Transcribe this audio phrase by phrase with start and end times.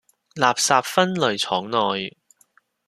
[0.33, 2.17] 垃圾分類廠內